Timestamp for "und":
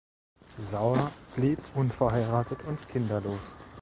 2.67-2.89